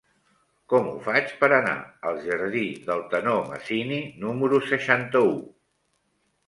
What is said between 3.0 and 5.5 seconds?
Tenor Masini número seixanta-u?